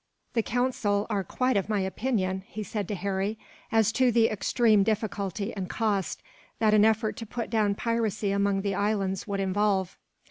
[0.33, 3.37] "The council are quite of my opinion," he said to Harry,
[3.71, 6.23] "as to the extreme difficulty and cost
[6.57, 9.99] that an effort to put down piracy among the islands would involve.